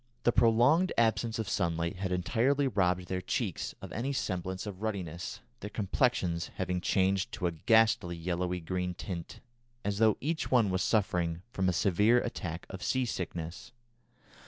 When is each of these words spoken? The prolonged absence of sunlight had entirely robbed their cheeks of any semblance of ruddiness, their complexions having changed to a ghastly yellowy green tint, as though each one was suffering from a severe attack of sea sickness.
The 0.23 0.31
prolonged 0.31 0.91
absence 0.97 1.37
of 1.37 1.47
sunlight 1.47 1.97
had 1.97 2.11
entirely 2.11 2.67
robbed 2.67 3.05
their 3.05 3.21
cheeks 3.21 3.75
of 3.83 3.91
any 3.91 4.11
semblance 4.13 4.65
of 4.65 4.81
ruddiness, 4.81 5.41
their 5.59 5.69
complexions 5.69 6.49
having 6.55 6.81
changed 6.81 7.31
to 7.33 7.45
a 7.45 7.51
ghastly 7.51 8.15
yellowy 8.17 8.61
green 8.61 8.95
tint, 8.95 9.41
as 9.85 9.99
though 9.99 10.17
each 10.19 10.49
one 10.49 10.71
was 10.71 10.81
suffering 10.81 11.43
from 11.51 11.69
a 11.69 11.71
severe 11.71 12.17
attack 12.19 12.65
of 12.67 12.81
sea 12.81 13.05
sickness. 13.05 13.73